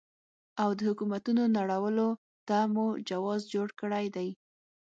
او 0.61 0.69
د 0.77 0.79
حکومتونو 0.89 1.43
نړولو 1.57 2.07
ته 2.47 2.57
مو 2.73 2.85
جواز 3.09 3.41
جوړ 3.53 3.67
کړی 3.81 4.05
دی. 4.15 4.29